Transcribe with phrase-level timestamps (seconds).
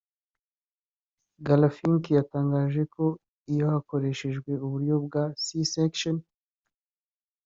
[1.45, 3.05] Garfinkel yagaragaje ko
[3.53, 6.17] iyo hakoreshejwe uburyo bwa C-section